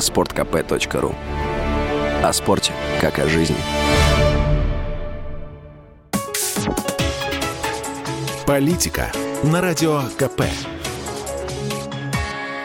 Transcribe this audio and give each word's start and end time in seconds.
sportkp.ru 0.00 1.14
О 2.22 2.32
спорте, 2.32 2.72
как 3.00 3.18
о 3.18 3.28
жизни. 3.28 3.56
Политика 8.46 9.12
на 9.44 9.60
Радио 9.60 10.02
КП. 10.18 10.42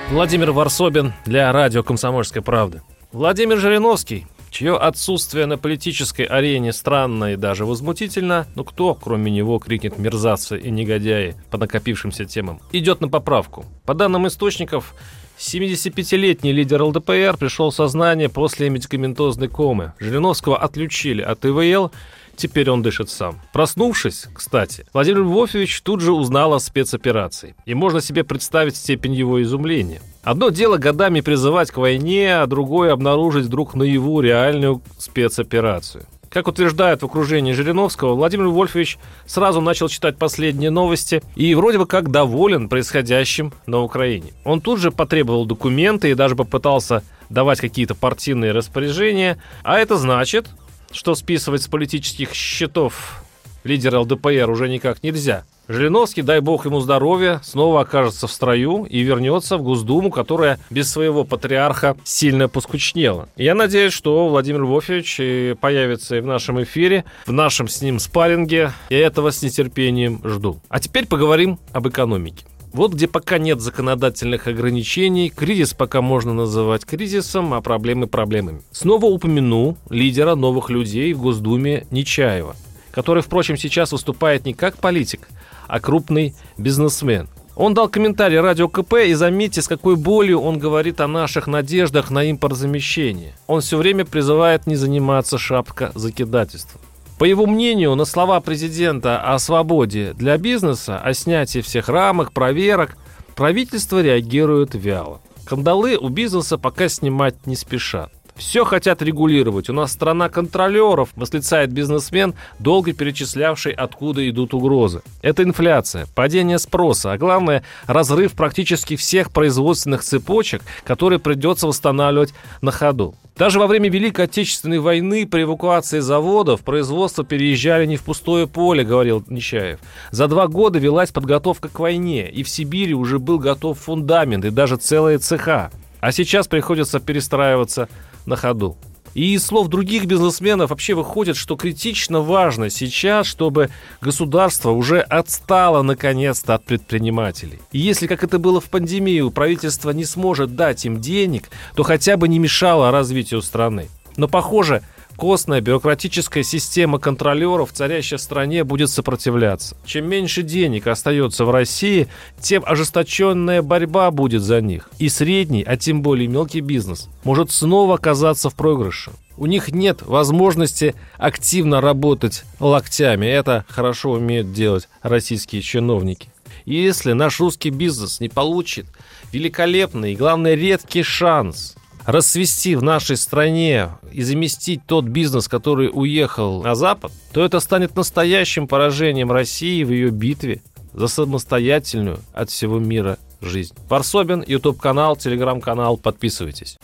Владимир 0.10 0.52
Варсобин 0.52 1.14
для 1.26 1.52
радио 1.52 1.84
«Комсомольская 1.84 2.42
правда». 2.42 2.82
Владимир 3.12 3.58
Жириновский, 3.58 4.28
чье 4.50 4.78
отсутствие 4.78 5.46
на 5.46 5.58
политической 5.58 6.24
арене 6.24 6.74
странно 6.74 7.34
и 7.34 7.36
даже 7.36 7.66
возмутительно, 7.66 8.48
но 8.56 8.64
кто, 8.64 8.96
кроме 8.96 9.32
него, 9.32 9.60
крикнет 9.60 9.98
«мерзавцы» 9.98 10.58
и 10.58 10.72
«негодяи» 10.72 11.36
по 11.52 11.58
накопившимся 11.58 12.26
темам, 12.26 12.62
идет 12.72 13.02
на 13.02 13.10
поправку. 13.10 13.66
По 13.86 13.94
данным 13.94 14.28
источников, 14.28 14.96
75-летний 15.38 16.54
лидер 16.54 16.82
ЛДПР 16.84 17.38
пришел 17.38 17.70
в 17.70 17.76
сознание 17.76 18.30
после 18.30 18.70
медикаментозной 18.70 19.48
комы. 19.48 19.94
Жириновского 20.00 20.58
отключили 20.58 21.22
от 21.22 21.46
ИВЛ, 21.46 21.92
Теперь 22.36 22.70
он 22.70 22.82
дышит 22.82 23.10
сам. 23.10 23.40
Проснувшись, 23.54 24.28
кстати, 24.34 24.86
Владимир 24.94 25.22
Львович 25.22 25.82
тут 25.82 26.02
же 26.02 26.12
узнал 26.12 26.54
о 26.54 26.60
спецоперации. 26.60 27.56
И 27.66 27.74
можно 27.74 28.02
себе 28.02 28.24
представить 28.24 28.76
степень 28.76 29.14
его 29.14 29.42
изумления. 29.42 30.02
Одно 30.24 30.50
дело 30.50 30.78
годами 30.78 31.22
призывать 31.22 31.72
к 31.72 31.78
войне, 31.78 32.38
а 32.38 32.48
другое 32.48 32.92
обнаружить 32.92 33.46
вдруг 33.46 33.76
наяву 33.76 34.22
реальную 34.22 34.82
спецоперацию. 34.98 36.06
Как 36.36 36.50
утверждают 36.50 37.02
в 37.02 37.06
окружении 37.06 37.54
Жириновского, 37.54 38.14
Владимир 38.14 38.48
Вольфович 38.48 38.98
сразу 39.26 39.62
начал 39.62 39.88
читать 39.88 40.18
последние 40.18 40.70
новости 40.70 41.24
и 41.38 41.56
вроде 41.56 41.78
бы 41.78 41.86
как 41.86 42.12
доволен 42.12 42.68
происходящим 42.68 43.54
на 43.68 43.80
Украине. 43.80 44.34
Он 44.44 44.60
тут 44.60 44.82
же 44.82 44.92
потребовал 44.92 45.46
документы 45.46 46.12
и 46.12 46.14
даже 46.14 46.36
попытался 46.36 47.04
давать 47.30 47.62
какие-то 47.62 47.96
партийные 47.96 48.52
распоряжения, 48.52 49.42
а 49.64 49.80
это 49.80 49.96
значит, 49.96 50.50
что 50.92 51.16
списывать 51.16 51.62
с 51.62 51.70
политических 51.70 52.34
счетов 52.34 53.24
лидера 53.64 54.00
ЛДПР 54.00 54.50
уже 54.50 54.68
никак 54.68 55.04
нельзя. 55.04 55.46
Жириновский, 55.68 56.22
дай 56.22 56.42
бог 56.42 56.66
ему 56.66 56.80
здоровья, 56.80 57.42
снова 57.44 57.82
окажется 57.82 58.28
в 58.28 58.32
строю 58.32 58.84
и 58.84 59.00
вернется 59.00 59.58
в 59.58 59.64
Госдуму, 59.64 60.12
которая 60.12 60.60
без 60.70 60.92
своего 60.92 61.24
патриарха 61.24 61.98
сильно 62.04 62.48
поскучнела. 62.48 63.30
Я 63.36 63.56
надеюсь, 63.56 63.94
что 63.94 64.28
Владимир 64.30 64.62
Львович 64.62 65.58
появится 65.60 66.18
и 66.18 66.22
в 66.22 66.26
нашем 66.28 66.62
эфире, 66.62 67.04
в 67.26 67.32
нашем 67.32 67.68
с 67.68 67.82
ним 67.82 68.00
спарринге. 68.00 68.74
Я 68.92 69.00
этого 69.00 69.32
с 69.32 69.42
нетерпением 69.42 70.22
жду. 70.24 70.60
А 70.70 70.80
теперь 70.80 71.08
поговорим 71.08 71.58
об 71.74 71.88
экономике. 71.88 72.46
Вот 72.72 72.94
где 72.94 73.08
пока 73.08 73.38
нет 73.38 73.62
законодательных 73.62 74.48
ограничений, 74.48 75.30
кризис 75.30 75.74
пока 75.74 76.02
можно 76.02 76.34
называть 76.34 76.86
кризисом, 76.86 77.54
а 77.54 77.62
проблемы 77.62 78.08
проблемами. 78.08 78.62
Снова 78.72 79.06
упомяну 79.06 79.78
лидера 79.90 80.36
новых 80.36 80.70
людей 80.70 81.14
в 81.14 81.22
Госдуме 81.22 81.88
Нечаева, 81.90 82.56
который, 82.92 83.24
впрочем, 83.24 83.56
сейчас 83.56 83.94
выступает 83.94 84.46
не 84.46 84.54
как 84.54 84.76
политик, 84.78 85.30
а 85.68 85.80
крупный 85.80 86.36
бизнесмен. 86.58 87.28
Он 87.56 87.74
дал 87.74 87.88
комментарий 87.88 88.40
радио 88.40 88.68
КП 88.68 88.96
и 89.06 89.14
заметьте, 89.14 89.62
с 89.62 89.68
какой 89.68 89.96
болью 89.96 90.42
он 90.42 90.60
говорит 90.60 91.00
о 91.00 91.08
наших 91.08 91.48
надеждах 91.48 92.12
на 92.12 92.30
импортзамещение. 92.30 93.34
Он 93.48 93.62
все 93.62 93.78
время 93.78 94.04
призывает 94.04 94.68
не 94.68 94.76
заниматься 94.76 95.38
шапка 95.38 95.92
закидательством. 95.96 96.82
По 97.18 97.24
его 97.24 97.46
мнению, 97.46 97.96
на 97.96 98.04
слова 98.04 98.42
президента 98.42 99.22
о 99.22 99.40
свободе 99.40 100.14
для 100.18 100.38
бизнеса, 100.38 101.00
о 101.00 101.14
снятии 101.14 101.60
всех 101.60 101.88
рамок, 101.88 102.34
проверок, 102.34 102.98
правительство 103.36 104.02
реагирует 104.02 104.76
вяло. 104.76 105.22
Кандалы 105.46 105.98
у 105.98 106.10
бизнеса 106.10 106.58
пока 106.58 106.90
снимать 106.90 107.48
не 107.48 107.56
спешат. 107.56 108.12
Все 108.36 108.66
хотят 108.66 109.02
регулировать. 109.02 109.70
У 109.70 109.74
нас 109.74 109.94
страна 109.94 110.28
контролеров, 110.28 111.10
восклицает 111.16 111.72
бизнесмен, 111.72 112.36
долго 112.60 112.92
перечислявший, 112.92 113.72
откуда 113.72 114.30
идут 114.30 114.54
угрозы. 114.54 115.02
Это 115.22 115.44
инфляция, 115.44 116.06
падение 116.16 116.60
спроса, 116.60 117.14
а 117.14 117.18
главное, 117.18 117.64
разрыв 117.88 118.34
практически 118.34 118.98
всех 118.98 119.32
производственных 119.32 120.04
цепочек, 120.04 120.64
которые 120.84 121.20
придется 121.20 121.68
восстанавливать 121.68 122.34
на 122.62 122.72
ходу. 122.72 123.16
Даже 123.38 123.60
во 123.60 123.68
время 123.68 123.90
Великой 123.90 124.26
Отечественной 124.26 124.80
войны 124.80 125.26
при 125.26 125.44
эвакуации 125.44 126.00
заводов 126.00 126.62
производство 126.62 127.24
переезжали 127.24 127.86
не 127.86 127.96
в 127.96 128.04
пустое 128.04 128.48
поле, 128.48 128.84
говорил 128.84 129.24
Нечаев. 129.28 129.80
За 130.12 130.28
два 130.28 130.48
года 130.48 130.78
велась 130.78 131.12
подготовка 131.12 131.70
к 131.70 131.80
войне, 131.80 132.30
и 132.30 132.44
в 132.44 132.50
Сибири 132.50 132.94
уже 132.94 133.20
был 133.20 133.40
готов 133.40 133.80
фундамент 133.80 134.44
и 134.44 134.50
даже 134.52 134.76
целые 134.76 135.20
цеха. 135.20 135.72
А 136.00 136.12
сейчас 136.12 136.48
приходится 136.48 137.00
перестраиваться 137.00 137.90
на 138.26 138.36
ходу. 138.36 138.78
И 139.16 139.34
из 139.34 139.46
слов 139.46 139.70
других 139.70 140.06
бизнесменов 140.06 140.72
вообще 140.72 140.94
выходит, 140.94 141.38
что 141.38 141.56
критично 141.56 142.20
важно 142.20 142.70
сейчас, 142.70 143.26
чтобы 143.28 143.70
государство 144.02 144.72
уже 144.72 145.00
отстало 145.00 145.82
наконец-то 145.84 146.54
от 146.54 146.66
предпринимателей. 146.66 147.60
И 147.72 147.80
если, 147.80 148.08
как 148.08 148.26
это 148.26 148.40
было 148.40 148.60
в 148.60 148.66
пандемию, 148.66 149.32
правительство 149.32 149.92
не 149.92 150.04
сможет 150.04 150.58
дать 150.58 150.86
им 150.86 151.00
денег, 151.00 151.50
то 151.76 151.84
хотя 151.84 152.18
бы 152.18 152.28
не 152.28 152.40
мешало 152.40 152.92
развитию 152.92 153.42
страны. 153.42 153.88
Но, 154.18 154.28
похоже, 154.28 154.84
Костная 155.16 155.62
бюрократическая 155.62 156.44
система 156.44 157.00
контролеров, 157.00 157.72
царящая 157.72 158.18
в 158.18 158.22
стране, 158.22 158.64
будет 158.64 158.90
сопротивляться. 158.90 159.78
Чем 159.86 160.10
меньше 160.10 160.44
денег 160.44 160.88
остается 160.88 161.46
в 161.46 161.52
России, 161.52 162.08
тем 162.42 162.64
ожесточенная 162.66 163.62
борьба 163.62 164.12
будет 164.12 164.42
за 164.42 164.60
них. 164.60 164.90
И 165.00 165.08
средний, 165.08 165.64
а 165.64 165.78
тем 165.78 166.02
более 166.02 166.28
мелкий 166.28 166.60
бизнес, 166.60 167.08
может 167.24 167.52
снова 167.52 167.96
оказаться 167.96 168.50
в 168.50 168.56
проигрыше. 168.56 169.12
У 169.38 169.46
них 169.46 169.72
нет 169.72 170.02
возможности 170.02 170.96
активно 171.18 171.82
работать 171.82 172.44
локтями. 172.60 173.26
Это 173.26 173.66
хорошо 173.70 174.12
умеют 174.12 174.54
делать 174.54 174.90
российские 175.02 175.62
чиновники. 175.62 176.30
Если 176.66 177.14
наш 177.14 177.40
русский 177.40 177.70
бизнес 177.70 178.20
не 178.20 178.30
получит 178.30 178.88
великолепный 179.32 180.14
и, 180.14 180.16
главное, 180.16 180.56
редкий 180.56 181.04
шанс 181.04 181.76
расцвести 182.06 182.76
в 182.76 182.84
нашей 182.84 183.18
стране 183.18 183.90
и 184.12 184.22
заместить 184.22 184.82
тот 184.86 185.06
бизнес, 185.06 185.48
который 185.48 185.90
уехал 185.92 186.64
на 186.64 186.76
Запад, 186.76 187.12
то 187.32 187.44
это 187.44 187.60
станет 187.60 187.96
настоящим 187.96 188.68
поражением 188.68 189.32
России 189.32 189.84
в 189.84 189.92
ее 189.92 190.10
битве 190.10 190.62
за 190.94 191.08
самостоятельную 191.08 192.20
от 192.34 192.50
всего 192.50 192.80
мира 192.80 193.18
жизнь. 193.42 193.74
Варсобин, 193.90 194.44
YouTube-канал, 194.46 195.16
Telegram-канал, 195.16 195.98
подписывайтесь. 195.98 196.78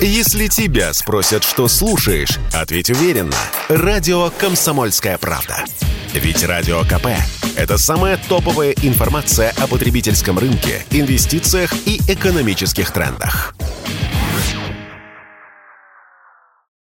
Если 0.00 0.48
тебя 0.48 0.92
спросят, 0.92 1.44
что 1.44 1.68
слушаешь, 1.68 2.38
ответь 2.52 2.90
уверенно. 2.90 3.36
Радио 3.68 4.30
«Комсомольская 4.38 5.18
правда». 5.18 5.64
Ведь 6.12 6.44
Радио 6.44 6.82
КП– 6.82 7.06
это 7.56 7.78
самая 7.78 8.18
топовая 8.28 8.72
информация 8.82 9.52
о 9.58 9.66
потребительском 9.66 10.38
рынке, 10.38 10.84
инвестициях 10.90 11.72
и 11.86 12.00
экономических 12.08 12.92
трендах. 12.92 13.54